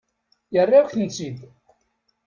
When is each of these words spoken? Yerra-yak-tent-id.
Yerra-yak-tent-id. 0.53 1.39